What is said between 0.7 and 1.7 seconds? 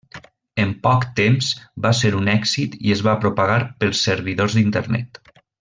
poc temps